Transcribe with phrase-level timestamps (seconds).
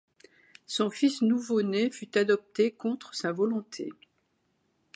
[0.65, 3.89] Son fils nouveau né fut adopté, contre sa volonté.